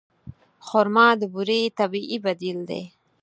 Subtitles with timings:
[0.67, 2.81] خرما د بوري طبیعي بدیل دی.